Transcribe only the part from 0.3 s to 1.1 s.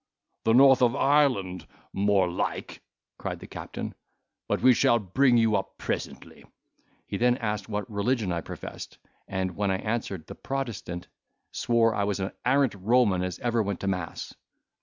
"The north of